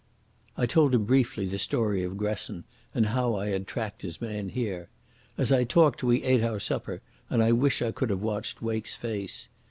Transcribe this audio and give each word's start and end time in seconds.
I 0.57 0.65
told 0.65 0.95
him 0.95 1.05
briefly 1.05 1.45
the 1.45 1.59
story 1.59 2.03
of 2.03 2.17
Gresson, 2.17 2.63
and 2.91 3.05
how 3.13 3.35
I 3.35 3.49
had 3.49 3.67
tracked 3.67 4.01
his 4.01 4.19
man 4.19 4.49
here. 4.49 4.89
As 5.37 5.51
I 5.51 5.63
talked 5.63 6.01
we 6.01 6.23
ate 6.23 6.43
our 6.43 6.59
supper, 6.59 7.03
and 7.29 7.39
I 7.43 7.51
wish 7.51 7.83
I 7.83 7.91
could 7.91 8.09
have 8.09 8.23
watched 8.23 8.63
Wake's 8.63 8.95
face. 8.95 9.49